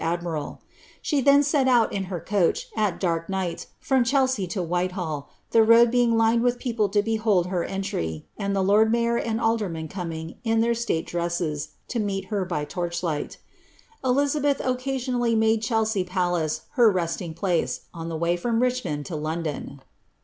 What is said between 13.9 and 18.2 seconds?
Elizabeth occasionally made Chelsea palace her resting place, on t